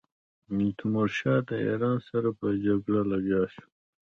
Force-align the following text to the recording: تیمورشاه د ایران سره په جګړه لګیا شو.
تیمورشاه 0.77 1.39
د 1.49 1.51
ایران 1.67 1.97
سره 2.09 2.29
په 2.39 2.47
جګړه 2.63 3.01
لګیا 3.11 3.43
شو. 3.53 3.63